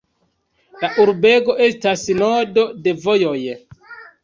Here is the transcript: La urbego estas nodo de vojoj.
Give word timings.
La 0.83 0.89
urbego 1.03 1.57
estas 1.67 2.07
nodo 2.23 2.67
de 2.89 2.97
vojoj. 3.07 3.39